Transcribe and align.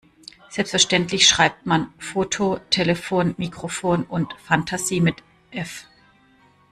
Selbstverständlich 0.49 1.27
schreibt 1.29 1.67
man 1.67 1.93
Foto, 1.99 2.57
Telefon, 2.71 3.35
Mikrofon 3.37 4.01
und 4.03 4.33
Fantasie 4.43 4.99
mit 4.99 5.21
F. 5.51 5.85